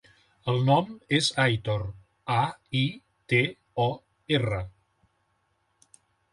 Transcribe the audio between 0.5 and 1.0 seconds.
El nom